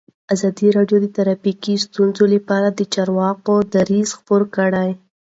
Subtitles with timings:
[0.33, 4.89] ازادي راډیو د ټرافیکي ستونزې لپاره د چارواکو دریځ خپور کړی.